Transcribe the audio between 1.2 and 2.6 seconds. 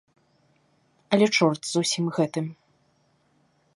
чорт з усім гэтым.